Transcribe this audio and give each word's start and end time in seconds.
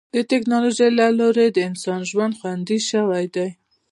د 0.15 0.15
ټکنالوجۍ 0.31 0.89
له 0.99 1.05
لارې 1.19 1.47
د 1.51 1.57
انسان 1.69 1.99
ژوند 2.09 2.33
خوندي 2.39 2.79
شوی 2.89 3.25
دی. 3.35 3.49